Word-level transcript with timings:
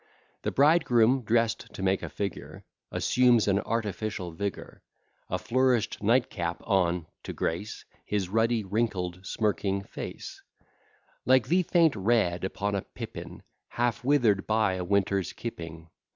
The 0.41 0.51
bridegroom, 0.51 1.21
drest 1.21 1.71
to 1.75 1.83
make 1.83 2.01
a 2.01 2.09
figure, 2.09 2.63
Assumes 2.91 3.47
an 3.47 3.59
artificial 3.59 4.31
vigour; 4.31 4.81
A 5.29 5.37
flourish'd 5.37 6.01
nightcap 6.01 6.63
on, 6.65 7.05
to 7.21 7.33
grace 7.33 7.85
His 8.03 8.27
ruddy, 8.27 8.63
wrinkled, 8.63 9.23
smirking 9.23 9.83
face; 9.83 10.41
Like 11.23 11.49
the 11.49 11.61
faint 11.61 11.95
red 11.95 12.43
upon 12.43 12.73
a 12.73 12.81
pippin, 12.81 13.43
Half 13.67 14.03
wither'd 14.03 14.47
by 14.47 14.73
a 14.73 14.83
winter's 14.83 15.33
keeping. 15.33 15.91